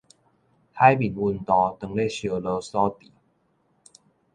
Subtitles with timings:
[0.03, 0.09] 海面溫度
[1.79, 3.11] 當咧熱烙所致